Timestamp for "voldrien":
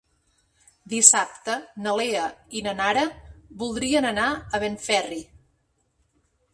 3.63-4.11